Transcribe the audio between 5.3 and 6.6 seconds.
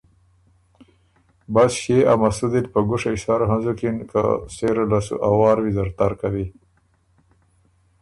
وار ویزر تر کوی۔